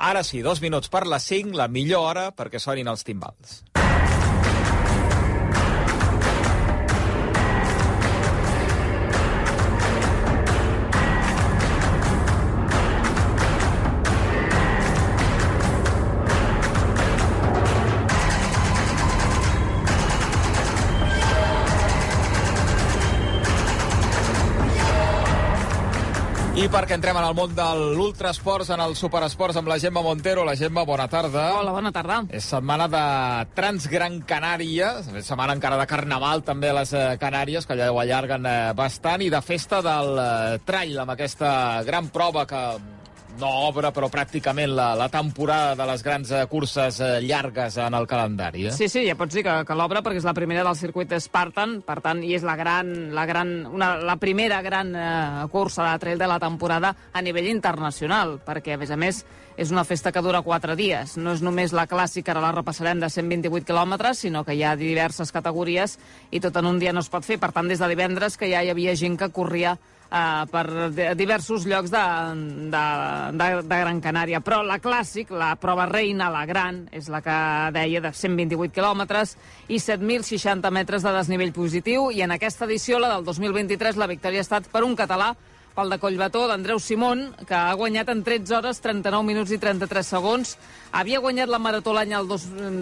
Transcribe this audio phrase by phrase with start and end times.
[0.00, 3.58] Ara sí, dos minuts per les 5, la millor hora perquè sonin els timbals.
[26.70, 27.64] Perquè entrem en el món de
[27.96, 30.44] l'ultrasports, en el superesports amb la Gemma Montero.
[30.46, 31.48] La Gemma, bona tarda.
[31.58, 32.20] Hola, bona tarda.
[32.30, 33.02] És setmana de
[33.56, 37.98] Transgran Canària, és setmana encara de Carnaval també a les eh, Canàries, que allà ho
[37.98, 41.52] allarguen eh, bastant, i de festa del eh, trail, amb aquesta
[41.86, 42.62] gran prova que
[43.40, 47.96] no obre, però pràcticament la, la temporada de les grans eh, curses eh, llargues en
[47.96, 48.66] el calendari.
[48.68, 48.74] Eh?
[48.76, 51.78] Sí, sí, ja pots dir que, que l'obre perquè és la primera del circuit Spartan,
[51.86, 55.98] per tant, i és la gran, la gran, una, la primera gran eh, cursa de
[56.02, 59.22] trail de la temporada a nivell internacional, perquè, a més a més,
[59.60, 61.16] és una festa que dura quatre dies.
[61.20, 64.76] No és només la clàssica, ara la repassarem, de 128 quilòmetres, sinó que hi ha
[64.78, 65.98] diverses categories
[66.30, 67.40] i tot en un dia no es pot fer.
[67.40, 69.76] Per tant, des de divendres que ja hi havia gent que corria
[70.10, 72.04] eh, per diversos llocs de,
[72.72, 72.84] de,
[73.38, 74.42] de, de Gran Canària.
[74.44, 77.36] Però la clàssic, la prova reina, la gran, és la que
[77.76, 79.36] deia de 128 quilòmetres
[79.68, 82.10] i 7.060 metres de desnivell positiu.
[82.10, 85.34] I en aquesta edició, la del 2023, la victòria ha estat per un català,
[85.80, 90.12] pel de Collbató d'Andreu Simón, que ha guanyat en 13 hores, 39 minuts i 33
[90.12, 90.58] segons.
[90.92, 92.12] Havia guanyat la marató l'any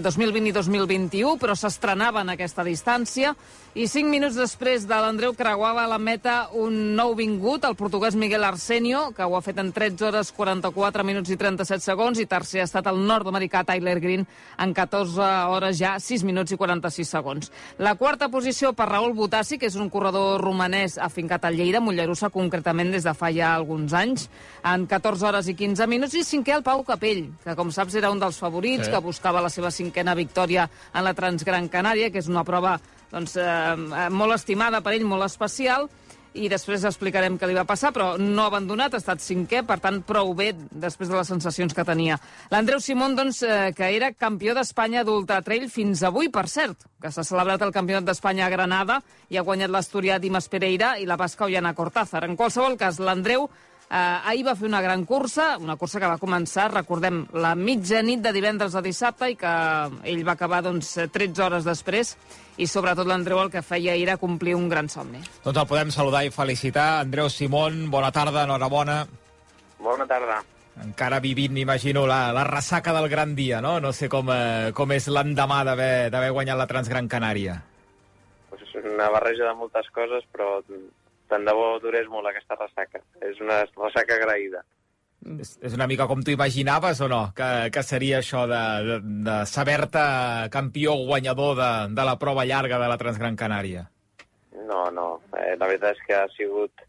[0.02, 3.34] 2020 i 2021, però s'estrenava en aquesta distància.
[3.78, 8.16] I 5 minuts després de l'Andreu creuava a la meta un nou vingut, el portuguès
[8.19, 12.26] Miguel Arsenio, que ho ha fet en 13 hores, 44 minuts i 37 segons, i
[12.26, 14.24] tercer ha estat el nord-americà Tyler Green
[14.58, 17.52] en 14 hores ja, 6 minuts i 46 segons.
[17.78, 22.32] La quarta posició per Raül Botassi, que és un corredor romanès afincat a Lleida, Mollerussa
[22.34, 24.28] concretament des de fa ja alguns anys,
[24.64, 28.11] en 14 hores i 15 minuts, i cinquè el Pau Capell, que com saps era
[28.11, 28.91] un dels favorits, Sí.
[28.91, 32.78] que buscava la seva cinquena victòria en la Transgran Canària, que és una prova
[33.11, 35.88] doncs, eh, eh, molt estimada per ell, molt especial,
[36.34, 39.78] i després explicarem què li va passar, però no ha abandonat, ha estat cinquè, per
[39.84, 42.19] tant, prou bé després de les sensacions que tenia.
[42.53, 47.12] L'Andreu Simón, doncs, eh, que era campió d'Espanya d'Ultra Trail fins avui, per cert, que
[47.15, 49.00] s'ha celebrat el Campionat d'Espanya a Granada
[49.31, 52.25] i ha guanyat l'Asturià Dimas Pereira i la basca Ollana Cortázar.
[52.25, 53.49] En qualsevol cas, l'Andreu
[53.88, 58.21] Eh, ahir va fer una gran cursa, una cursa que va començar, recordem, la mitjanit
[58.21, 59.53] de divendres a dissabte i que
[60.04, 62.12] ell va acabar doncs, 13 hores després
[62.60, 65.22] i sobretot l'Andreu el que feia era complir un gran somni.
[65.44, 67.00] Doncs el podem saludar i felicitar.
[67.06, 69.00] Andreu Simón, bona tarda, enhorabona.
[69.81, 70.43] Bona tarda.
[70.84, 73.78] Encara vivint, m'imagino, la, la ressaca del gran dia, no?
[73.81, 77.56] No sé com, eh, com és l'endemà d'haver guanyat la Transgran Canària.
[78.50, 80.59] Pues és una barreja de moltes coses, però
[81.31, 83.03] tant de bo durés molt aquesta ressaca.
[83.25, 84.65] És una ressaca agraïda.
[85.43, 87.22] És, és una mica com tu imaginaves o no?
[87.37, 90.03] Que, que seria això de, de, de saber-te
[90.55, 93.89] campió guanyador de, de la prova llarga de la Transgran Canària?
[94.69, 95.09] No, no.
[95.34, 96.84] Eh, la veritat és que ha sigut...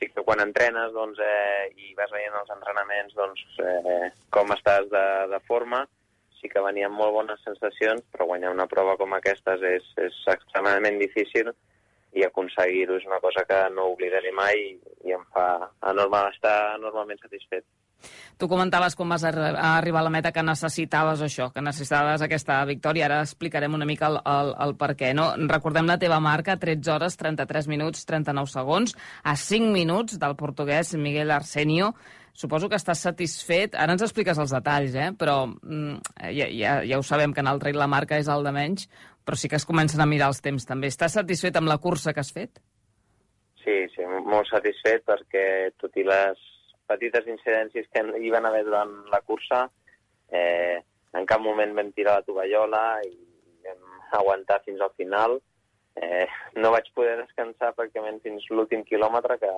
[0.00, 4.86] Sí que quan entrenes doncs, eh, i vas veient els entrenaments doncs, eh, com estàs
[4.88, 5.82] de, de forma,
[6.40, 10.96] sí que venien molt bones sensacions, però guanyar una prova com aquestes és, és extremadament
[11.02, 11.52] difícil
[12.16, 14.72] i aconseguir-ho és una cosa que no oblidaré mai i,
[15.08, 15.50] i em fa
[15.92, 17.66] enorme, estar enormement satisfet.
[18.40, 23.04] Tu comentaves quan vas arribar a la meta que necessitaves això, que necessitaves aquesta victòria.
[23.10, 25.10] Ara explicarem una mica el, el, el per què.
[25.16, 25.26] No?
[25.50, 30.94] Recordem la teva marca, 13 hores, 33 minuts, 39 segons, a 5 minuts del portuguès
[30.96, 31.92] Miguel Arsenio.
[32.32, 33.74] Suposo que estàs satisfet.
[33.76, 35.10] Ara ens expliques els detalls, eh?
[35.18, 35.96] però mm,
[36.32, 38.86] ja, ja, ja ho sabem que en el trail la marca és el de menys,
[39.24, 40.90] però sí que es comencen a mirar els temps també.
[40.90, 42.60] Estàs satisfet amb la cursa que has fet?
[43.62, 45.44] Sí, sí, molt satisfet perquè
[45.80, 46.46] tot i les
[46.90, 49.66] petites incidències que hi van haver durant la cursa,
[50.30, 50.80] eh,
[51.14, 53.14] en cap moment vam tirar la tovallola i
[53.66, 55.38] vam aguantar fins al final.
[56.00, 56.26] Eh,
[56.56, 59.50] no vaig poder descansar pràcticament fins l'últim quilòmetre, que,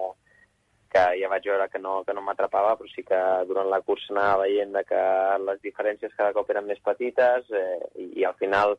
[0.92, 4.12] que ja vaig veure que no, que no m'atrapava, però sí que durant la cursa
[4.12, 5.02] anava veient que
[5.46, 8.76] les diferències cada cop eren més petites eh, i, i al final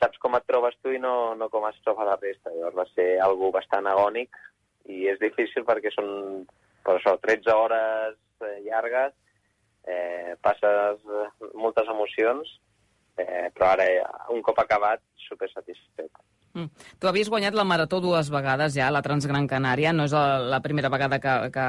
[0.00, 2.52] saps com et trobes tu i no, no com es troba la resta.
[2.54, 4.36] Llavors va ser algo bastant agònic
[4.90, 6.08] i és difícil perquè són
[6.84, 9.14] per això, 13 hores eh, llargues,
[9.88, 12.50] eh, passes eh, moltes emocions,
[13.16, 13.88] eh, però ara,
[14.34, 16.12] un cop acabat, super satisfet.
[16.54, 16.70] Mm.
[17.02, 19.92] Tu havies guanyat la Marató dues vegades ja, la Transgran Canària.
[19.92, 21.66] No és la, primera vegada que, que,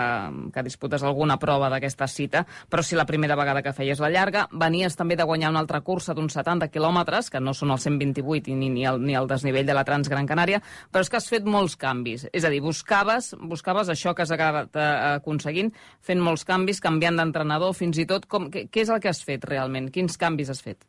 [0.54, 4.46] que disputes alguna prova d'aquesta cita, però sí la primera vegada que feies la llarga.
[4.54, 8.54] Venies també de guanyar una altra cursa d'uns 70 quilòmetres, que no són els 128
[8.54, 10.62] ni, ni, el, ni el desnivell de la Transgran Canària,
[10.94, 12.30] però és que has fet molts canvis.
[12.32, 15.74] És a dir, buscaves, buscaves això que has acabat eh, aconseguint,
[16.06, 18.30] fent molts canvis, canviant d'entrenador, fins i tot...
[18.30, 19.90] Com, què, què és el que has fet realment?
[19.94, 20.86] Quins canvis has fet?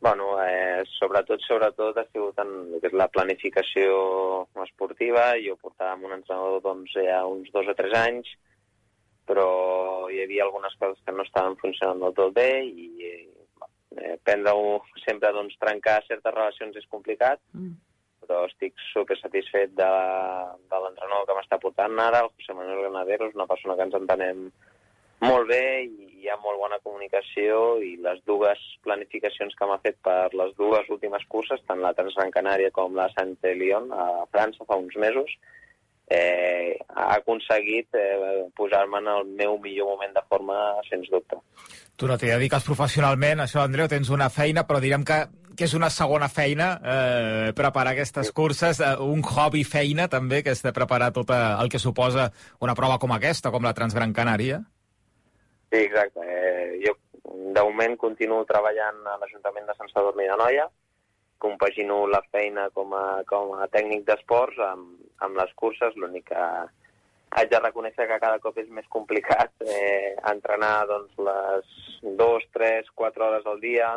[0.00, 3.96] Bueno, eh, sobretot, sobretot ha sigut en que és la planificació
[4.62, 5.32] esportiva.
[5.42, 8.30] Jo portava amb un entrenador doncs, ja uns dos o tres anys,
[9.26, 9.48] però
[10.12, 15.34] hi havia algunes coses que no estaven funcionant del tot bé i eh, prendre-ho sempre,
[15.34, 17.74] doncs, trencar certes relacions és complicat, mm.
[18.22, 19.92] però estic super satisfet de,
[20.70, 23.98] de l'entrenador que m'està portant ara, el José Manuel Granadero, és una persona que ens
[23.98, 24.48] entenem
[25.24, 29.98] molt bé i hi ha molt bona comunicació i les dues planificacions que m'ha fet
[30.04, 34.78] per les dues últimes curses, tant la Transgran Canària com la Saint-Élion a França fa
[34.80, 35.30] uns mesos,
[36.10, 40.56] eh, ha aconseguit eh, posar-me en el meu millor moment de forma,
[40.88, 41.38] sens dubte.
[41.98, 45.20] Tu no t'hi dediques professionalment, això, Andreu, tens una feina, però direm que,
[45.58, 50.54] que és una segona feina, eh, preparar aquestes curses, eh, un hobby feina també, que
[50.56, 52.30] és de preparar tot el que suposa
[52.64, 54.62] una prova com aquesta, com la Transgran Canària.
[55.70, 56.20] Sí, exacte.
[56.24, 56.94] Eh, jo,
[57.24, 60.68] de moment, continuo treballant a l'Ajuntament de Sant Sadurní de Noia,
[61.38, 66.46] compagino la feina com a, com a tècnic d'esports amb, amb les curses, l'únic que
[67.38, 71.76] haig de reconèixer que cada cop és més complicat eh, entrenar doncs, les
[72.16, 73.92] dos, tres, quatre hores al dia,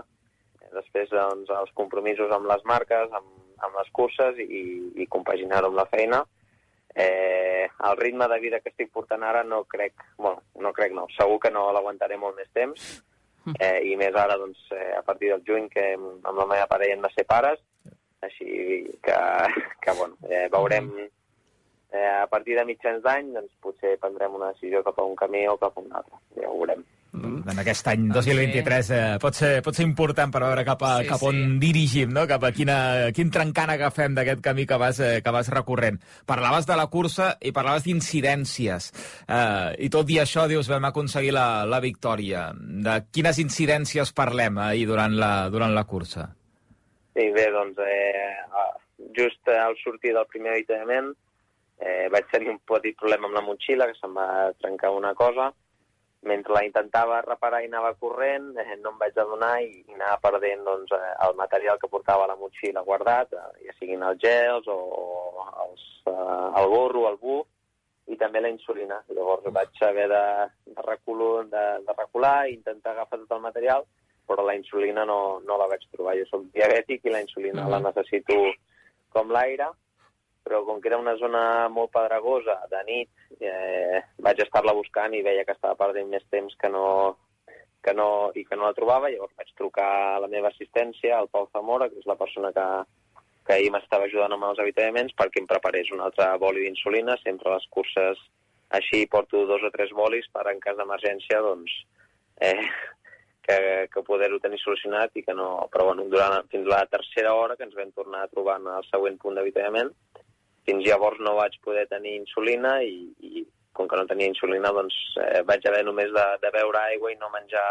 [0.75, 3.31] després doncs, els compromisos amb les marques, amb,
[3.63, 4.62] amb les curses i,
[5.00, 6.21] i compaginar-ho amb la feina
[6.95, 11.07] eh, el ritme de vida que estic portant ara no crec, bueno, no crec no,
[11.17, 12.91] segur que no l'aguantaré molt més temps,
[13.57, 16.97] eh, i més ara, doncs, eh, a partir del juny, que amb la meva parella
[16.97, 17.61] hem de ser pares,
[18.21, 19.17] així que,
[19.81, 24.83] que bueno, eh, veurem eh, a partir de mitjans d'any, doncs potser prendrem una decisió
[24.85, 26.85] cap a un camí o cap a un altre, ja ho veurem.
[27.51, 31.09] En aquest any 2023 eh, pot, ser, pot ser important per veure cap, a, sí,
[31.09, 31.59] cap on sí.
[31.63, 32.25] dirigim, no?
[32.29, 32.75] cap a quina,
[33.15, 36.01] quin trencant agafem d'aquest camí que vas, eh, que vas recorrent.
[36.29, 38.91] Parlaves de la cursa i parlaves d'incidències.
[39.25, 42.49] Eh, I tot i això, dius, vam aconseguir la, la victòria.
[42.55, 46.29] De quines incidències parlem ahir durant la, durant la cursa?
[47.15, 48.69] Sí, bé, doncs, eh,
[49.17, 51.11] just al sortir del primer avitament
[51.81, 55.49] eh, vaig tenir un petit problema amb la motxilla, que se'm va trencar una cosa,
[56.21, 60.19] mentre la intentava reparar i anava corrent, eh, no em vaig adonar i, i anava
[60.21, 64.21] perdent doncs, eh, el material que portava a la motxilla guardat, eh, ja siguin els
[64.21, 67.39] gels o, o els, eh, el gorro, el bu,
[68.12, 69.00] i també la insulina.
[69.15, 70.23] Llavors vaig haver de,
[70.68, 73.85] de, recular, de, de recular i intentar agafar tot el material,
[74.27, 76.17] però la insulina no, no la vaig trobar.
[76.19, 78.38] Jo soc diabètic i la insulina mm la necessito
[79.12, 79.71] com l'aire,
[80.43, 85.23] però com que era una zona molt pedregosa, de nit, eh, vaig estar-la buscant i
[85.25, 86.85] veia que estava perdent més temps que no,
[87.81, 91.29] que no, i que no la trobava, llavors vaig trucar a la meva assistència, al
[91.33, 92.67] Pau Zamora, que és la persona que,
[93.47, 97.17] que ahir m'estava ajudant amb els avituallaments, perquè em preparés un altre boli d'insulina.
[97.23, 98.21] Sempre a les curses
[98.77, 101.73] així porto dos o tres bolis per en cas d'emergència, doncs,
[102.47, 102.67] eh,
[103.41, 103.57] que,
[103.91, 105.49] que poder-ho tenir solucionat i que no...
[105.73, 108.88] Però bueno, durant, fins la tercera hora que ens vam tornar a trobar en el
[108.91, 109.91] següent punt d'avituallament,
[110.68, 114.98] fins llavors no vaig poder tenir insulina i, i com que no tenia insulina doncs
[115.24, 117.66] eh, vaig haver només de, de beure aigua i no menjar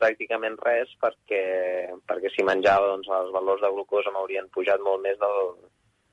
[0.00, 1.42] pràcticament res perquè,
[2.08, 5.52] perquè si menjava doncs, els valors de glucosa m'haurien pujat molt més del,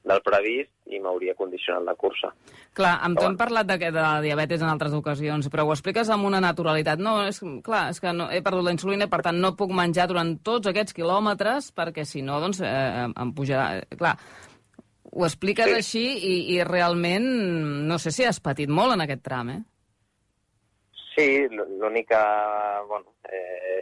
[0.08, 2.32] del previst i m'hauria condicionat la cursa.
[2.78, 6.12] Clar, amb tu hem parlat de, de la diabetes en altres ocasions, però ho expliques
[6.14, 7.02] amb una naturalitat.
[7.04, 10.08] No, és, clar, és que no, he perdut la insulina, per tant no puc menjar
[10.12, 13.72] durant tots aquests quilòmetres, perquè si no, doncs, eh, em pujarà...
[13.98, 14.16] Clar,
[15.12, 15.78] ho expliques sí.
[15.80, 17.28] així i, i realment
[17.90, 19.62] no sé si has patit molt en aquest tram, eh?
[21.16, 22.24] Sí, l'únic que...
[22.90, 23.82] Bueno, eh,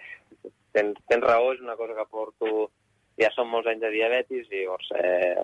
[0.75, 2.69] tens, tens raó, és una cosa que porto...
[3.15, 5.43] Ja són molts anys de diabetis i llavors eh,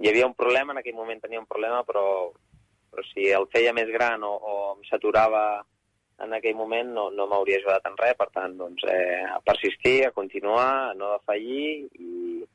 [0.00, 2.32] hi havia un problema, en aquell moment tenia un problema, però,
[2.88, 5.42] però si el feia més gran o, o em saturava
[6.24, 9.98] en aquell moment no, no m'hauria ajudat en res, per tant, doncs, eh, a persistir,
[10.06, 12.46] a continuar, a no defallir i,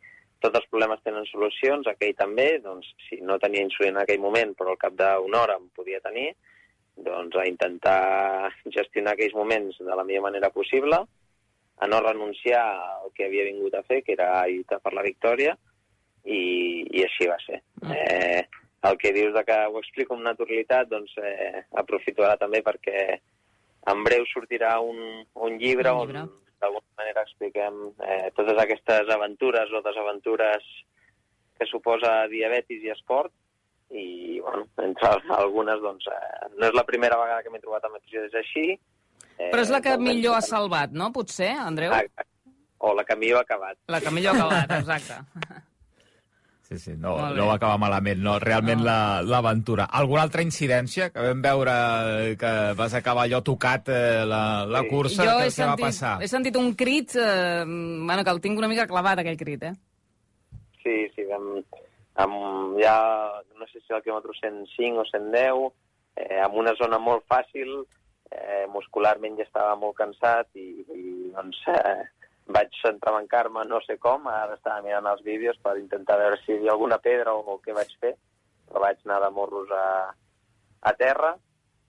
[0.41, 4.55] tots els problemes tenen solucions, aquell també, doncs si no tenia insulina en aquell moment,
[4.57, 6.31] però al cap d'una hora em podia tenir,
[7.01, 11.03] doncs a intentar gestionar aquells moments de la millor manera possible,
[11.81, 12.63] a no renunciar
[13.01, 15.55] al que havia vingut a fer, que era lluitar per la victòria,
[16.25, 16.41] i,
[16.89, 17.61] i així va ser.
[17.81, 17.95] Mm.
[17.97, 18.43] Eh,
[18.89, 23.05] el que dius de que ho explico amb naturalitat, doncs eh, aprofito ara també perquè
[23.91, 26.25] en breu sortirà un, un llibre, un llibre.
[26.25, 30.67] on d'alguna manera expliquem eh, totes aquestes aventures o desaventures
[31.57, 33.33] que suposa diabetis i esport,
[33.91, 37.99] i, bueno, entre algunes, doncs, eh, no és la primera vegada que m'he trobat amb
[37.99, 38.67] episodis així.
[39.37, 41.93] Eh, Però és la que millor ha salvat, no, potser, Andreu?
[41.97, 42.25] Ah,
[42.81, 43.77] o la que millor ha acabat.
[43.91, 45.19] La que millor ha acabat, exacte.
[46.71, 48.85] Sí, sí, no, no va acabar malament, no, realment no.
[49.27, 49.89] l'aventura.
[49.89, 51.73] La, Alguna altra incidència que vam veure
[52.39, 55.25] que vas acabar allò tocat eh, la, la cursa?
[55.27, 56.13] Jo què, sentit, va passar?
[56.23, 59.73] He sentit un crit, eh, bueno, que el tinc una mica clavat, aquell crit, eh?
[60.79, 61.49] Sí, sí, vam,
[62.23, 62.39] amb,
[62.79, 62.95] ja,
[63.59, 65.67] no sé si el quilòmetre 105 o 110,
[66.23, 67.81] eh, amb una zona molt fàcil,
[68.31, 72.07] eh, muscularment ja estava molt cansat i, i doncs, eh,
[72.47, 76.57] vaig entrebancar-me no sé com, ara estava mirant els vídeos per intentar veure si hi
[76.57, 78.15] havia alguna pedra o, o què vaig fer,
[78.67, 79.85] però vaig anar de morros a,
[80.81, 81.35] a terra,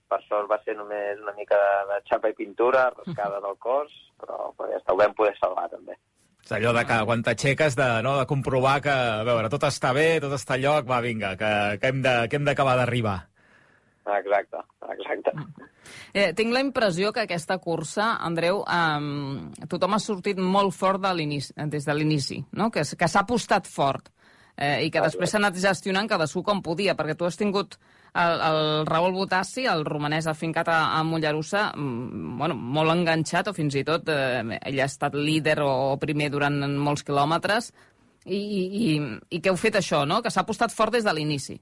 [0.07, 3.93] per sort va ser només una mica de, de xapa i pintura, rascada del cos,
[4.21, 5.97] però, però ja està, ho vam poder salvar també.
[6.43, 9.93] És allò de que quan t'aixeques de, no, de comprovar que, a veure, tot està
[9.95, 11.93] bé, tot està a lloc, va, vinga, que, que
[12.37, 13.21] hem d'acabar d'arribar.
[14.03, 14.59] Exacte,
[14.91, 15.31] exacte.
[16.13, 21.13] Eh, tinc la impressió que aquesta cursa, Andreu, eh, tothom ha sortit molt fort de
[21.71, 22.69] des de l'inici, no?
[22.71, 24.11] que, que s'ha apostat fort
[24.57, 27.77] eh, i que després s'ha anat gestionant cadascú com podia, perquè tu has tingut
[28.13, 33.55] el, el Raül Botassi, el romanès afincat a, a Mollerussa, mm, bueno, molt enganxat, o
[33.57, 37.71] fins i tot eh, ell ha estat líder o, o primer durant molts quilòmetres,
[38.25, 38.91] i, i,
[39.35, 40.21] i que heu fet això, no?
[40.23, 41.57] que s'ha apostat fort des de l'inici.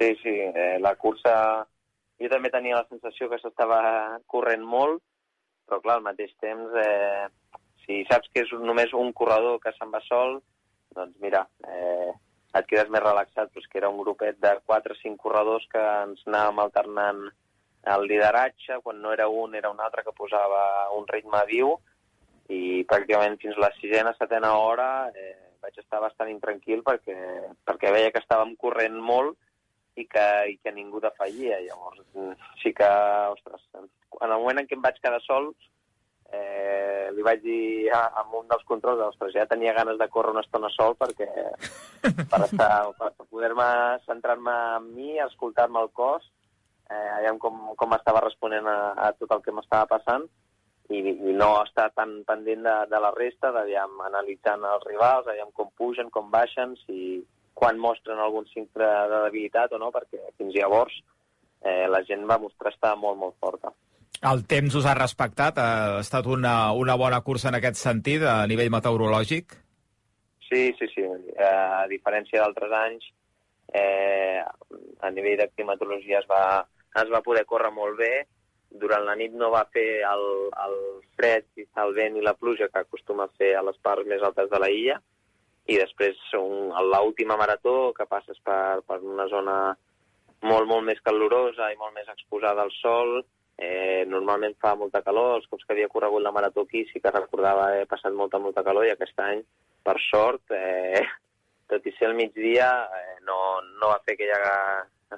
[0.00, 1.66] Sí, sí, eh, la cursa...
[2.20, 3.80] Jo també tenia la sensació que s'estava
[4.28, 5.02] corrent molt,
[5.68, 7.28] però clar, al mateix temps, eh,
[7.84, 10.38] si saps que és només un corredor que se'n va sol,
[10.96, 12.12] doncs mira, eh,
[12.60, 15.84] et quedes més relaxat, però que era un grupet de 4 o 5 corredors que
[16.04, 17.22] ens anàvem alternant
[17.94, 20.64] el lideratge, quan no era un era un altre que posava
[20.96, 21.76] un ritme viu,
[22.48, 27.20] i pràcticament fins la sisena, setena hora eh, vaig estar bastant intranquil perquè,
[27.68, 29.36] perquè veia que estàvem corrent molt
[30.00, 31.60] i que, i que ningú defallia.
[31.64, 32.02] Llavors,
[32.62, 32.88] sí que,
[33.34, 35.52] ostres, en el moment en què em vaig quedar sol,
[36.32, 40.34] eh, li vaig dir a, a un dels controls, ostres, ja tenia ganes de córrer
[40.34, 41.28] una estona sol perquè
[42.30, 43.70] per, estar, per poder-me
[44.06, 46.28] centrar-me en mi, escoltar-me el cos,
[46.90, 48.78] eh, aviam com, com estava responent a,
[49.08, 50.28] a tot el que m'estava passant
[50.90, 55.52] i, i no estar tan pendent de, de la resta, d'aviam analitzant els rivals, aviam
[55.54, 57.20] com pugen, com baixen, si,
[57.54, 60.94] quan mostren algun signe de debilitat o no, perquè fins llavors
[61.62, 63.72] eh, la gent va mostrar estar molt, molt forta.
[64.30, 65.58] El temps us ha respectat?
[65.58, 69.54] Ha estat una, una bona cursa en aquest sentit, a nivell meteorològic?
[70.48, 71.06] Sí, sí, sí.
[71.06, 73.06] Eh, a diferència d'altres anys,
[73.72, 74.42] eh,
[75.00, 76.42] a nivell de climatologia es va,
[77.00, 78.12] es va poder córrer molt bé.
[78.82, 80.26] Durant la nit no va fer el,
[80.64, 80.76] el
[81.16, 81.46] fred,
[81.84, 84.60] el vent i la pluja que acostuma a fer a les parts més altes de
[84.62, 85.00] la illa,
[85.66, 89.56] i després l'última marató que passes per, per una zona
[90.42, 93.20] molt, molt més calorosa i molt més exposada al sol,
[93.60, 97.12] eh, normalment fa molta calor, els cops que havia corregut la marató aquí sí que
[97.12, 99.42] recordava haver passat molta, molta calor i aquest any,
[99.84, 101.04] per sort, eh,
[101.70, 103.38] tot i ser al migdia, eh, no,
[103.76, 104.54] no va fer aquella,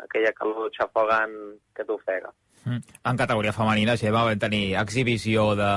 [0.03, 1.37] aquella calor xafogant
[1.77, 2.35] que t'ofega.
[2.65, 2.79] Mm.
[3.11, 5.69] En categoria femenina, Gemma, vam tenir exhibició de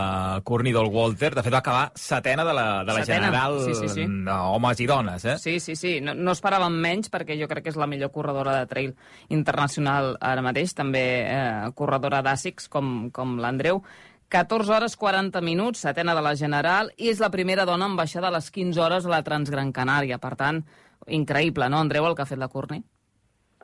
[0.46, 1.32] Cornidol Walter.
[1.34, 3.32] De fet, va acabar setena de la, de la setena.
[3.32, 4.06] general sí, sí, sí.
[4.30, 5.38] homes i dones, eh?
[5.42, 6.00] Sí, sí, sí.
[6.02, 8.96] No, no esperàvem menys, perquè jo crec que és la millor corredora de trail
[9.34, 13.82] internacional ara mateix, també eh, corredora d'àsics, com, com l'Andreu.
[14.30, 18.22] 14 hores 40 minuts, setena de la General, i és la primera dona en baixar
[18.26, 20.18] de les 15 hores a la Transgran Canària.
[20.22, 20.62] Per tant,
[21.08, 22.84] increïble, no, Andreu, el que ha fet la Corni?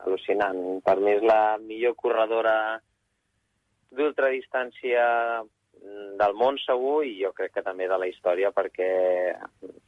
[0.02, 0.80] Al·lucinant.
[0.82, 2.80] Per mi és la millor corredora
[3.96, 5.04] d'ultradistància
[6.20, 8.90] del món segur i jo crec que també de la història perquè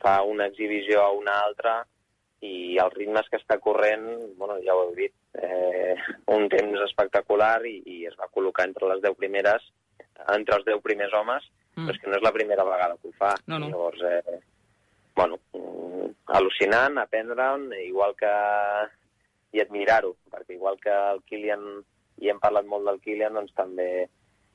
[0.03, 1.83] fa una exhibició a una altra
[2.45, 4.05] i els ritmes que està corrent,
[4.37, 5.95] bueno, ja ho heu dit, eh,
[6.35, 9.65] un temps espectacular i, i es va col·locar entre les 10 primeres,
[10.35, 11.47] entre els 10 primers homes,
[11.77, 11.87] mm.
[11.87, 13.33] però és que no és la primera vegada que ho fa.
[13.49, 13.71] No, no.
[13.73, 14.37] Llavors, eh,
[15.17, 18.35] bueno, mm, al·lucinant, aprendre'n, igual que...
[19.55, 21.61] i admirar-ho, perquè igual que el Kilian
[22.23, 24.07] i hem parlat molt del Kilian, doncs també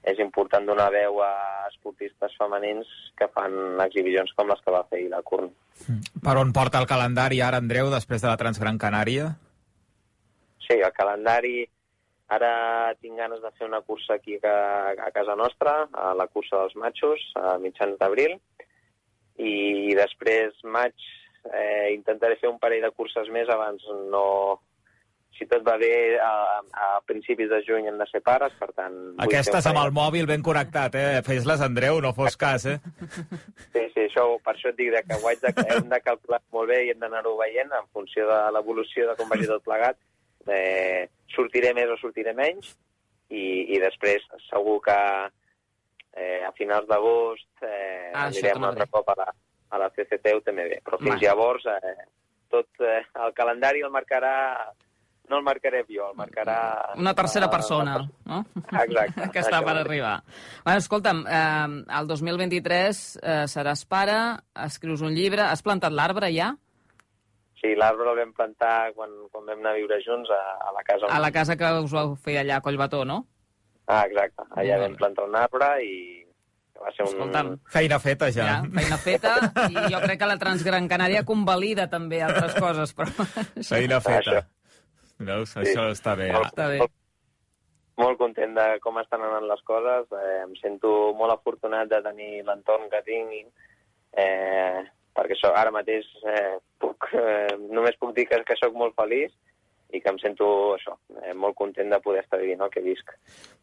[0.08, 1.32] és important donar veu a
[1.68, 2.88] esportistes femenins
[3.20, 5.50] que fan exhibicions com les que va fer la Kurn.
[5.88, 6.22] Mm.
[6.24, 9.34] Per on porta el calendari ara, Andreu, després de la Transgran Canària?
[10.68, 11.68] Sí, el calendari...
[12.30, 16.60] Ara tinc ganes de fer una cursa aquí a, a casa nostra, a la cursa
[16.60, 18.36] dels matxos, a mitjans d'abril,
[19.42, 20.94] i després maig
[21.50, 23.82] eh, intentaré fer un parell de curses més abans
[24.14, 24.60] no,
[25.38, 28.96] si tot va bé, a, a principis de juny hem de ser pares, per tant...
[29.24, 31.22] Aquestes amb el mòbil ben connectat, eh?
[31.26, 32.78] Fes-les, Andreu, no fos cas, eh?
[33.72, 36.74] Sí, sí, això, per això et dic que ho haig de, hem de calcular molt
[36.74, 40.00] bé i hem d'anar-ho veient en funció de l'evolució de com vagi tot plegat.
[40.50, 42.74] Eh, sortiré més o sortiré menys
[43.30, 45.00] i, i després segur que
[46.18, 49.28] eh, a finals d'agost eh, Ah, anirem un altre cop a la,
[49.70, 50.80] a la CCT UTMB.
[50.84, 51.26] Però fins Vale.
[51.28, 51.96] llavors eh,
[52.50, 54.34] tot eh, el calendari el marcarà
[55.30, 56.58] no el marcaré jo, el marcarà...
[56.98, 58.40] Una tercera eh, persona, no?
[58.66, 59.30] Exacte.
[59.34, 60.16] que està per arribar.
[60.66, 64.18] Bueno, escolta'm, eh, el 2023 eh, seràs pare,
[64.66, 66.52] escrius un llibre, has plantat l'arbre ja?
[67.60, 70.86] Sí, l'arbre el vam plantar quan, quan vam anar a viure junts a, a la
[70.88, 71.12] casa.
[71.12, 73.26] A la casa que us vau fer allà a Collbató, no?
[73.90, 74.46] Ah, exacte.
[74.62, 75.96] Allà vam plantar un arbre i
[76.80, 77.12] va ser un...
[77.12, 78.46] Escolta'm, Feina feta ja.
[78.48, 79.34] ja, feina feta,
[79.68, 83.28] i jo crec que la Transgran Canària convalida també altres coses, però...
[83.74, 84.40] Feina feta.
[84.40, 84.48] Això.
[85.20, 85.52] Veus?
[85.54, 85.64] Sí.
[85.64, 86.30] Això està bé.
[86.34, 86.80] Molt, Està bé.
[86.84, 86.96] Molt,
[88.00, 90.08] molt content de com estan anant les coses.
[90.16, 93.68] Eh, em sento molt afortunat de tenir l'entorn que tinc,
[94.24, 94.80] eh,
[95.16, 99.36] perquè so, ara mateix eh, puc, eh, només puc dir que, que sóc molt feliç
[99.90, 103.12] i que em sento això, eh, molt content de poder estar vivint el que visc.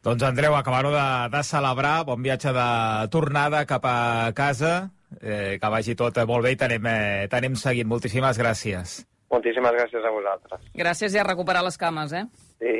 [0.04, 2.00] Doncs, Andreu, acabar-ho de, de celebrar.
[2.08, 2.68] Bon viatge de
[3.14, 3.98] tornada cap a
[4.36, 4.76] casa.
[5.22, 7.86] Eh, que vagi tot molt bé i t'anem eh, seguint.
[7.88, 9.04] Moltíssimes gràcies.
[9.32, 10.66] Moltíssimes gràcies a vosaltres.
[10.78, 12.24] Gràcies i a recuperar les cames, eh?
[12.62, 12.76] Sí.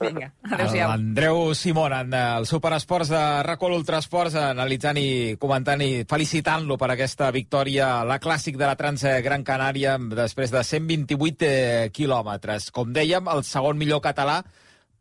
[0.00, 0.90] Vinga, adéu-siau.
[0.90, 7.30] Andreu Simón, en el Superesports de Racol Ultrasports, analitzant i comentant i felicitant-lo per aquesta
[7.34, 12.72] victòria, la clàssic de la Trans Gran Canària, després de 128 eh, quilòmetres.
[12.74, 14.40] Com dèiem, el segon millor català,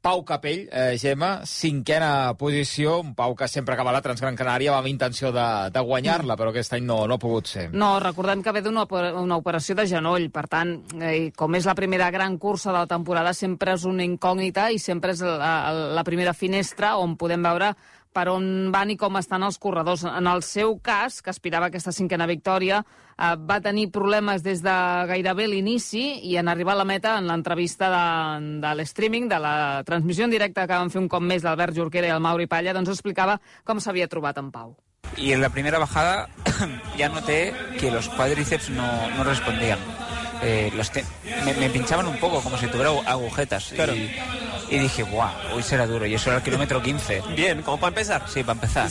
[0.04, 4.90] Pau Capell, eh, Gemma, cinquena posició, un Pau que sempre acaba la Transgran Canària amb
[4.92, 7.70] intenció de, de guanyar-la, però aquest any no, no ha pogut ser.
[7.72, 8.84] No, recordem que ve d'una
[9.22, 12.92] una operació de genoll, per tant, eh, com és la primera gran cursa de la
[12.92, 17.72] temporada, sempre és una incògnita i sempre és la, la primera finestra on podem veure
[18.14, 20.04] per on van i com estan els corredors.
[20.06, 22.84] En el seu cas, que aspirava a aquesta cinquena victòria,
[23.18, 24.76] eh, va tenir problemes des de
[25.10, 29.84] gairebé l'inici i en arribar a la meta, en l'entrevista de, de l'streaming, de la
[29.86, 32.74] transmissió en directe que van fer un cop més l'Albert Jorquera i el Mauri Palla,
[32.74, 34.76] doncs explicava com s'havia trobat en Pau.
[35.18, 36.30] Y en la primera bajada
[36.98, 39.78] ya noté que los cuádriceps no, no respondían.
[40.42, 41.06] Eh, los te-
[41.46, 43.72] me, me pinchaban un poco, como si tuviera agujetas.
[43.76, 43.96] Claro.
[43.96, 44.10] Y,
[44.74, 45.32] y dije, ¡buah!
[45.54, 46.06] Hoy será duro.
[46.08, 47.22] Y eso era el kilómetro 15.
[47.36, 48.24] Bien, como para empezar.
[48.28, 48.90] Sí, para empezar.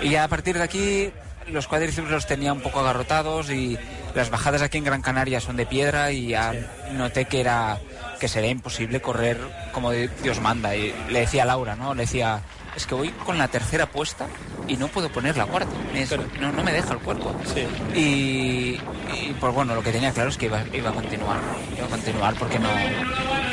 [0.00, 1.12] Y ya a partir de aquí
[1.46, 3.78] los cuádriceps los tenía un poco agarrotados y
[4.14, 6.54] las bajadas aquí en Gran Canaria son de piedra y ya
[6.92, 7.78] noté que era
[8.18, 9.38] que sería imposible correr
[9.72, 10.74] como Dios manda.
[10.74, 11.94] Y le decía a Laura, ¿no?
[11.94, 12.40] Le decía,
[12.76, 14.26] es que voy con la tercera puesta
[14.68, 15.70] y no puedo poner la cuarta.
[15.94, 16.24] Es- Claro.
[16.40, 17.34] no, no me deja el cuerpo.
[17.44, 17.66] Sí.
[17.98, 18.80] Y,
[19.14, 21.40] y, pues bueno, lo que tenía claro es que iba, iba a continuar.
[21.76, 22.68] Iba a continuar porque no,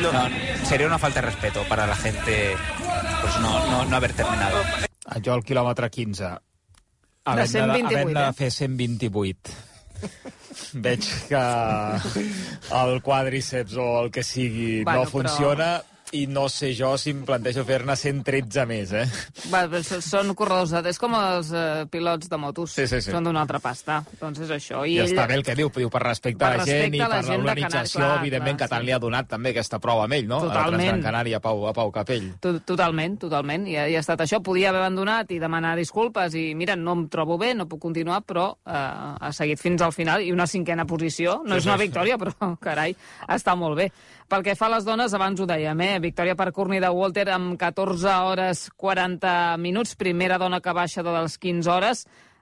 [0.02, 0.12] No.
[0.12, 0.30] no-
[0.66, 2.56] sería una falta de respeto para la gente
[3.22, 4.58] pues no, no, no haber terminado.
[5.24, 6.24] Jo al quilòmetre 15.
[6.24, 6.40] De
[7.26, 8.34] havent 128, havent de eh?
[8.34, 9.52] fer 128.
[10.74, 11.40] Veig que
[12.82, 15.82] el quàdriceps o el que sigui Bueno, no funciona
[16.16, 19.06] i no sé jo si em plantejo fer-ne 113 més, eh?
[19.52, 22.72] Va, són corredors, de- és com els eh, pilots de motos.
[22.78, 23.12] Sí, sí, sí.
[23.12, 23.98] Són d'una altra pasta.
[24.22, 24.86] Doncs és això.
[24.88, 27.02] I, I està bé el que diu, diu per respecte Per a la gent i
[27.02, 28.88] a la per gent de l'organització, clar, evidentment, clar, que tant sí.
[28.88, 30.40] li ha donat també aquesta prova amb ell, no?
[30.40, 30.80] A la Totalment.
[30.88, 32.30] Transgran Canària, a Pau, a Pau Capell.
[32.40, 33.68] To- Totalment, totalment.
[33.68, 34.40] I, ha- I ha estat això.
[34.42, 38.22] Podia haver abandonat i demanar disculpes i, mira, no em trobo bé, no puc continuar,
[38.24, 41.42] però eh, ha seguit fins al final i una cinquena posició.
[41.44, 41.84] No Sí, és una sí.
[41.90, 42.96] victòria, però, carai,
[43.28, 43.92] està molt bé.
[44.28, 46.00] Pel que fa a les dones, abans ho dèiem, eh?
[46.04, 51.14] Victòria per Courtney de Walter amb 14 hores 40 minuts, primera dona que baixa de
[51.16, 52.02] les 15 hores.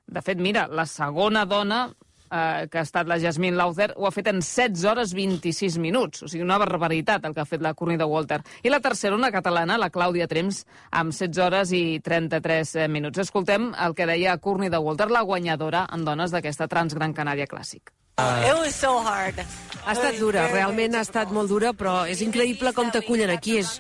[0.10, 1.84] De fet, mira, la segona dona
[2.32, 6.24] eh, que ha estat la Jasmine Lauther, ho ha fet en 16 hores 26 minuts.
[6.26, 8.42] O sigui, una barbaritat el que ha fet la Courtney de Walter.
[8.66, 13.22] I la tercera, una catalana, la Clàudia Trems, amb 16 hores i 33 minuts.
[13.28, 17.94] Escoltem el que deia Courtney de Walter, la guanyadora en dones d'aquesta Transgran Canària Clàssic.
[18.18, 19.36] It was so hard.
[19.84, 23.58] Ha estat dura, realment ha estat molt dura, però és increïble com t'acullen aquí.
[23.60, 23.74] És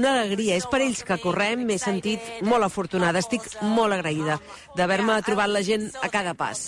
[0.00, 0.56] una alegria.
[0.56, 1.66] És per ells que correm.
[1.68, 3.20] M'he sentit molt afortunada.
[3.20, 4.38] Estic molt agraïda
[4.78, 6.64] d'haver-me trobat la gent a cada pas.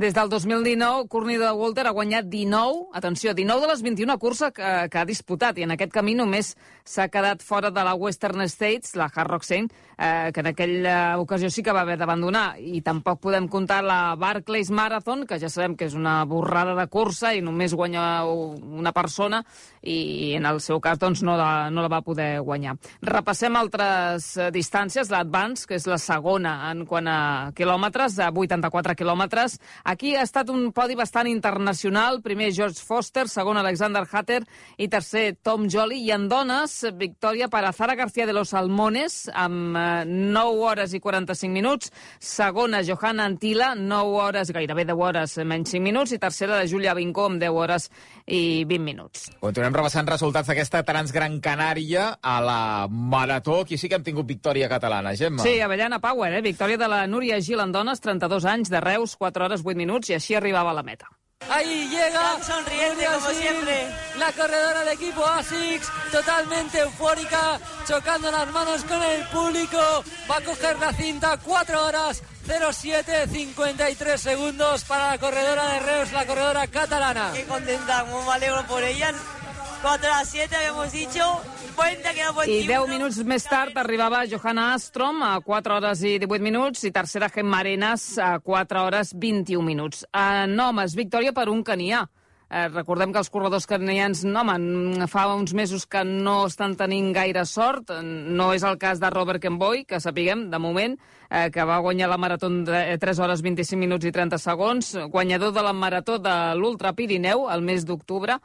[0.00, 4.48] Des del 2019, Courtney de Walter ha guanyat 19, atenció, 19 de les 21 curses
[4.56, 6.54] que, que ha disputat, i en aquest camí només
[6.88, 9.68] s'ha quedat fora de la Western States, la Hard Rock Saint,
[10.00, 12.54] eh, que en aquella ocasió sí que va haver d'abandonar.
[12.56, 16.86] I tampoc podem comptar la Barclays Marathon, que ja sabem que és una borrada de
[16.88, 19.42] cursa i només guanya una persona,
[19.82, 22.78] i en el seu cas doncs, no, la, no la va poder guanyar.
[23.04, 25.12] Repassem altres eh, distàncies.
[25.12, 27.20] L'Advance, que és la segona en quant a
[27.52, 29.60] quilòmetres, a 84 quilòmetres,
[29.90, 32.20] Aquí ha estat un podi bastant internacional.
[32.22, 34.44] Primer George Foster, segon Alexander Hatter
[34.78, 35.98] i tercer Tom Jolly.
[36.06, 40.94] I en dones, victòria per a Zara García de los Salmones amb eh, 9 hores
[40.94, 41.90] i 45 minuts.
[42.22, 46.14] Segona, Johanna Antila, 9 hores, gairebé 10 hores menys 5 minuts.
[46.14, 47.88] I tercera, la Júlia Vincó, amb 10 hores
[48.30, 49.26] i 20 minuts.
[49.42, 53.64] Continuem repassant resultats d'aquesta Transgran Canària a la Marató.
[53.64, 55.42] Aquí sí que hem tingut victòria catalana, Gemma.
[55.42, 56.46] Sí, Avellana Power, eh?
[56.46, 60.10] victòria de la Núria Gil en dones, 32 anys, de Reus, 4 hores 8 minuts,
[60.10, 61.08] i així arribava a la meta.
[61.48, 63.88] Ahí llega sonriente como siempre.
[64.18, 69.78] la corredora del equipo ASICS, totalmente eufórica, chocando las manos con el público.
[70.30, 76.12] Va a coger la cinta, 4 horas 07, 53 segundos para la corredora de Reus,
[76.12, 77.32] la corredora catalana.
[77.32, 79.14] Qué contenta, como me alegro por ellas.
[79.82, 81.40] 4 a 7 habíamos dicho.
[81.76, 82.86] Cuenta que buen I 10 tiempo.
[82.88, 87.60] minuts més tard arribava Johanna Astrom a 4 hores i 18 minuts i tercera Gemma
[87.60, 90.04] Arenas a 4 hores 21 minuts.
[90.12, 92.06] En homes, victòria per un canià.
[92.50, 97.12] Eh, recordem que els corredors canians, no, home, fa uns mesos que no estan tenint
[97.14, 97.92] gaire sort.
[98.02, 100.96] No és el cas de Robert Kenboy, que sapiguem, de moment,
[101.30, 105.52] eh, que va guanyar la marató de 3 hores 25 minuts i 30 segons, guanyador
[105.52, 108.40] de la marató de l'Ultra Pirineu el mes d'octubre,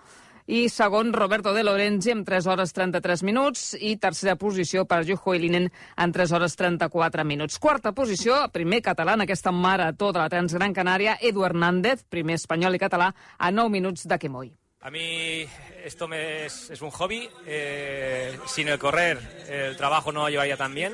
[0.48, 5.34] i segon Roberto de Lorenzi amb 3 hores 33 minuts i tercera posició per Juho
[5.34, 7.58] Ilinen amb 3 hores 34 minuts.
[7.60, 12.78] Quarta posició, primer català en aquesta marató de la Transgran Canària, Edu Hernández, primer espanyol
[12.78, 14.54] i català, a 9 minuts de Quemoy.
[14.82, 15.48] A mí
[15.84, 17.28] esto me es, es un hobby.
[17.48, 19.18] eh, sin el correr,
[19.50, 20.94] el trabajo no llevaría tan bien,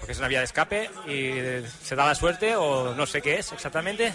[0.00, 3.38] porque es una vía de escape y se da la suerte, o no sé qué
[3.38, 4.12] es exactamente,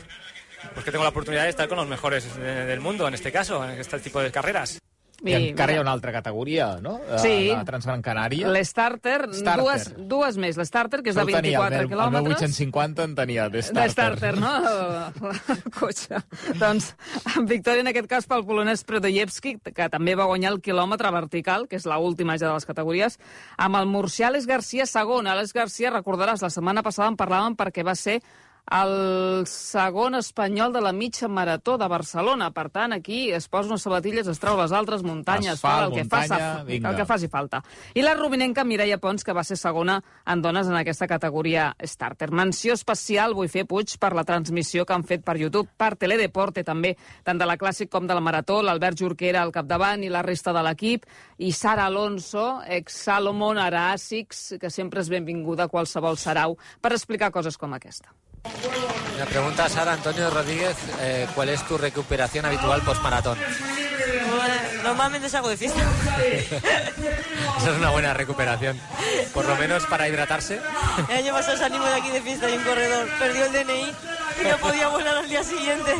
[0.73, 3.31] pues que tengo la oportunidad de estar con los mejores eh, del mundo, en este
[3.31, 4.79] caso, en este tipo de carreras.
[5.25, 6.99] I encara hi ha una altra categoria, no?
[7.17, 7.47] Sí.
[7.49, 8.51] La Transgran Canària.
[8.53, 9.63] L'Starter, Starter.
[9.63, 10.57] dues, dues més.
[10.61, 12.37] L'Starter, que és de Això ho tenia, 24 el meu- El meu quilòmetres.
[12.43, 13.89] 850 en tenia, de De starter.
[13.89, 14.51] starter, no?
[15.55, 16.21] El cotxe.
[16.59, 16.91] doncs,
[17.35, 21.65] amb victòria en aquest cas pel polonès Predojewski, que també va guanyar el quilòmetre vertical,
[21.67, 23.17] que és l'última ja de les categories,
[23.57, 25.25] amb el murcià Alex Garcia segon.
[25.25, 28.21] Alex Garcia, recordaràs, la setmana passada en parlàvem perquè va ser
[28.67, 32.49] el segon espanyol de la mitja marató de Barcelona.
[32.51, 35.93] Per tant, aquí es posa unes sabatilles, es trau les altres muntanyes, Asfalt, fa el
[35.93, 36.89] que, muntanya, faça, vinga.
[36.89, 37.61] el que faci falta.
[37.95, 42.31] I la rubinenca Mireia Pons, que va ser segona en dones en aquesta categoria starter.
[42.31, 46.63] Menció especial vull fer, Puig, per la transmissió que han fet per YouTube, per Teledeporte
[46.67, 50.25] també, tant de la Clàssic com de la Marató, l'Albert Jorquera al capdavant i la
[50.25, 51.07] resta de l'equip,
[51.39, 57.31] i Sara Alonso, ex-Salomon, ara Asics, que sempre és benvinguda a qualsevol sarau, per explicar
[57.31, 58.11] coses com aquesta.
[59.17, 63.37] Me pregunta Sara Antonio Rodríguez, eh, ¿cuál es tu recuperación habitual post-maratón?
[63.37, 64.53] Bueno,
[64.87, 65.81] Normalmente salgo de fiesta.
[67.57, 68.79] Esa es una buena recuperación.
[69.33, 70.61] Por lo menos para hidratarse.
[71.09, 73.81] El año pasado salimos de aquí de fiesta y un corredor perdió el DNI
[74.41, 75.93] y no podía volar al día siguiente.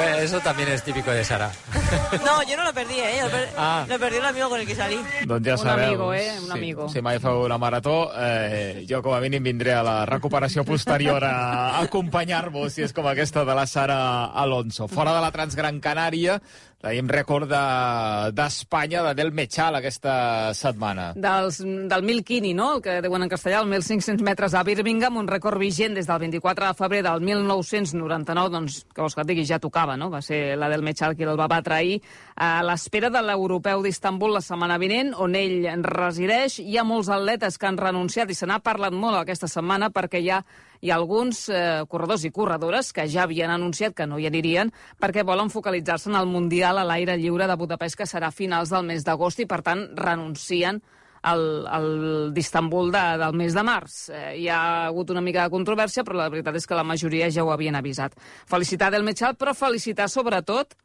[0.00, 1.50] Eh, Eso también es típico de Sara.
[2.24, 3.20] No, yo no lo perdí, ¿eh?
[3.22, 3.84] Lo, per- Ah.
[3.88, 5.00] lo perdió el amigo con el que salí.
[5.26, 5.86] Doncs ja Un sabeu.
[5.88, 6.32] amigo, eh?
[6.38, 6.88] Un sí, amigo.
[6.88, 11.24] Si mai feu la marató, eh, jo com a mínim vindré a la recuperació posterior
[11.24, 14.86] a, a acompanyar-vos, si és com aquesta de la Sara Alonso.
[14.88, 16.40] Fora de la Transgran Canària,
[16.78, 21.12] tenim rècord de- d'Espanya de, Del Mechal aquesta setmana.
[21.16, 22.76] Dels, del 1000 no?
[22.76, 26.18] El que diuen en castellà, el 1.500 metres a Birmingham, un rècord vigent des del
[26.18, 30.08] 24 de febrer del 1999, doncs, que vols que et digui, ja tocava, no?
[30.10, 32.00] Va ser la del Mechal qui el va batre ahir,
[32.36, 36.60] a l'espera de l'europeu d'Istanbul la setmana vinent, on ell resideix.
[36.60, 40.22] Hi ha molts atletes que han renunciat i se n'ha parlat molt aquesta setmana perquè
[40.22, 40.44] hi ha
[40.86, 45.24] ha alguns eh, corredors i corredores que ja havien anunciat que no hi anirien perquè
[45.26, 48.86] volen focalitzar-se en el Mundial a l'aire lliure de Budapest, que serà a finals del
[48.86, 50.80] mes d'agost, i per tant renuncien
[51.22, 54.00] al, d'Istanbul de, del mes de març.
[54.14, 57.30] Eh, hi ha hagut una mica de controvèrsia, però la veritat és que la majoria
[57.34, 58.14] ja ho havien avisat.
[58.46, 60.76] Felicitar del Mechal, però felicitar sobretot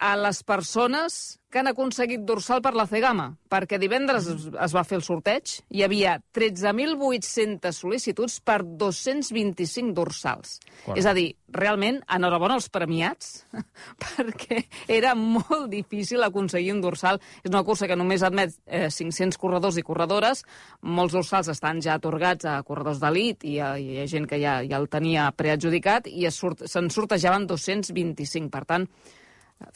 [0.00, 4.84] a les persones que han aconseguit dorsal per la Cegama, perquè divendres es, es va
[4.86, 10.54] fer el sorteig, hi havia 13.800 sol·licituds per 225 dorsals.
[10.84, 10.96] Quan?
[11.00, 13.42] És a dir, realment, enhorabona als premiats,
[14.04, 17.20] perquè era molt difícil aconseguir un dorsal.
[17.42, 20.44] És una cursa que només admet eh, 500 corredors i corredores,
[20.86, 24.60] molts dorsals estan ja atorgats a corredors d'elit i, a- i ha gent que ja,
[24.64, 28.48] ja el tenia preadjudicat i se'n sortejaven 225.
[28.54, 28.86] Per tant,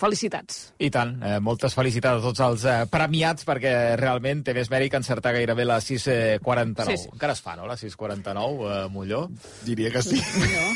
[0.00, 0.72] felicitats.
[0.78, 4.92] I tant, eh, moltes felicitats a tots els eh, premiats, perquè realment té més mèrit
[4.92, 6.88] que encertar gairebé la 6.49.
[6.90, 7.10] Sí, sí.
[7.12, 9.28] Encara es fa, no, la 6.49, eh, Molló?
[9.66, 10.20] Diria que sí.
[10.54, 10.66] No?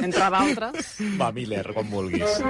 [0.00, 0.96] Entre d'altres.
[1.20, 2.40] Va, Miller, com vulguis.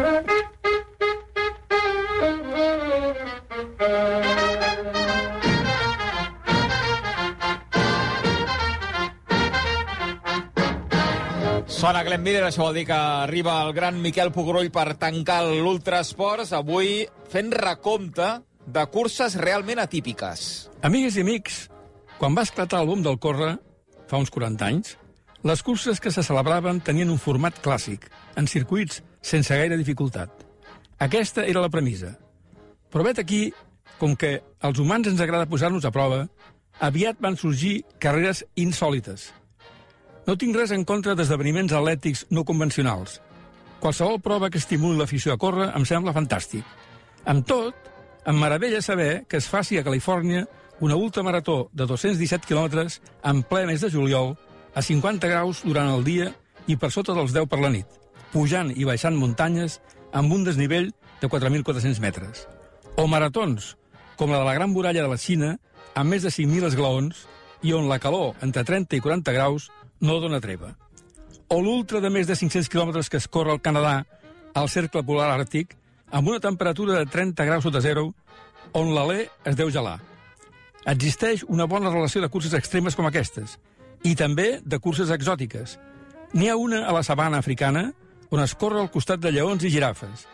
[11.81, 16.51] Sona Glenn Miller, això vol dir que arriba el gran Miquel Pugurull per tancar l'Ultrasports,
[16.53, 18.27] avui fent recompte
[18.69, 20.43] de curses realment atípiques.
[20.85, 21.57] Amigues i amics,
[22.19, 23.55] quan va esclatar boom del córrer,
[24.12, 24.93] fa uns 40 anys,
[25.40, 30.29] les curses que se celebraven tenien un format clàssic, en circuits sense gaire dificultat.
[31.01, 32.12] Aquesta era la premissa.
[32.93, 33.47] Però vet aquí,
[33.97, 36.27] com que als humans ens agrada posar-nos a prova,
[36.77, 39.31] aviat van sorgir carreres insòlites.
[40.26, 43.20] No tinc res en contra d'esdeveniments atlètics no convencionals.
[43.80, 46.64] Qualsevol prova que estimuli l'afició a córrer em sembla fantàstic.
[47.24, 47.74] Amb tot,
[48.28, 50.44] em meravella saber que es faci a Califòrnia
[50.80, 54.37] una ultramarató de 217 quilòmetres en ple mes de juliol,
[54.74, 56.30] a 50 graus durant el dia
[56.66, 57.87] i per sota dels 10 per la nit,
[58.33, 59.80] pujant i baixant muntanyes
[60.12, 62.46] amb un desnivell de 4.400 metres.
[62.96, 63.76] O maratons,
[64.16, 65.56] com la de la Gran Muralla de la Xina,
[65.94, 67.26] amb més de 5.000 esglaons
[67.62, 69.68] i on la calor entre 30 i 40 graus
[70.01, 70.75] no dona treva.
[71.49, 74.05] O l'ultra de més de 500 quilòmetres que es corre al Canadà,
[74.55, 75.77] al Cercle Polar Àrtic,
[76.11, 78.11] amb una temperatura de 30 graus sota zero,
[78.73, 79.99] on l'alè es deu gelar.
[80.91, 83.59] Existeix una bona relació de curses extremes com aquestes,
[84.03, 85.77] i també de curses exòtiques.
[86.33, 87.91] N'hi ha una a la sabana africana,
[88.31, 90.27] on es corre al costat de lleons i girafes.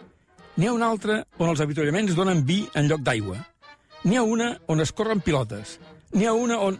[0.57, 3.41] N'hi ha una altra on els avituallaments donen vi en lloc d'aigua.
[4.05, 5.79] N'hi ha una on es corren pilotes.
[6.13, 6.79] N'hi ha una on...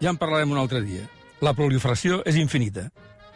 [0.00, 1.06] Ja en parlarem un altre dia.
[1.44, 2.88] La proliferació és infinita.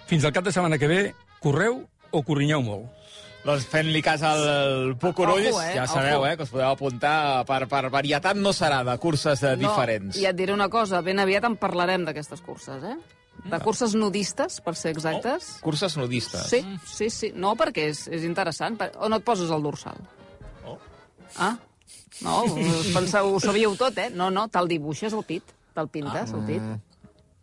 [0.08, 1.00] Fins al cap de setmana que ve,
[1.42, 2.88] correu o corrinyeu molt.
[3.44, 5.70] Doncs fent-li cas al Pucurull, Ojo, eh?
[5.74, 6.26] ja sabeu Ojo.
[6.28, 10.16] eh, que us podeu apuntar per, per varietat no serà de curses eh, diferents.
[10.16, 12.98] No, i et diré una cosa, ben aviat en parlarem d'aquestes curses, eh?
[13.48, 15.54] De curses nudistes, per ser exactes.
[15.64, 16.50] Curses nudistes.
[16.52, 17.30] Sí, sí, sí.
[17.32, 18.76] No, perquè és, és interessant.
[18.76, 19.96] Per- On et poses el dorsal?
[20.68, 20.76] Oh.
[21.40, 21.54] Ah,
[22.20, 22.42] no,
[22.98, 24.10] penseu, ho sabíeu tot, eh?
[24.12, 26.60] No, no, te'l dibuixes al pit, te'l pintes al pit.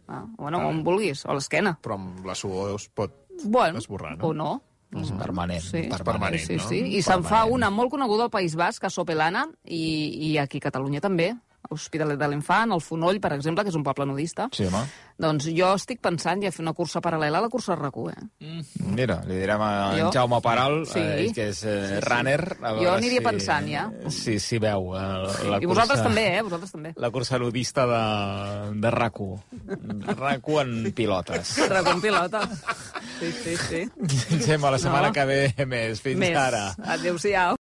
[0.07, 1.77] Ah, bueno, on vulguis, o a l'esquena.
[1.83, 4.27] Però amb la suor es pot Bueno, esborrar, no?
[4.27, 4.61] o no.
[4.95, 5.61] És permanent.
[5.61, 6.63] Sí, permanent, sí, no?
[6.63, 6.77] sí.
[6.95, 10.69] I se'n fa una molt coneguda al País Basc, a Sopelana, i, i aquí a
[10.69, 11.33] Catalunya també.
[11.69, 14.47] Hospitalet de l'Infant, al Fonoll, per exemple, que és un poble nudista.
[14.55, 14.83] Sí, home.
[15.17, 18.61] Doncs jo estic pensant ja fer una cursa paral·lela a la cursa RAC1, eh?
[18.93, 20.11] Mira, li direm a en Jo?
[20.13, 20.99] Jaume Paral, Sí.
[21.01, 22.57] eh, que és eh, runner.
[22.61, 23.87] a Jo aniria si, pensant, ja.
[24.13, 26.41] Si, si veu eh, la I vosaltres cursa, també, eh?
[26.45, 26.93] Vosaltres també.
[26.97, 28.03] La cursa nudista de,
[28.79, 29.41] de RAC1.
[30.17, 31.57] RAC1 en pilotes.
[31.73, 32.41] RAC1 pilota.
[33.19, 34.39] Sí, sí, sí.
[34.45, 35.13] Gemma, la setmana No.
[35.13, 36.01] que ve més.
[36.03, 36.35] Fins Més.
[36.37, 36.75] ara.
[36.93, 37.55] Adéu-siau.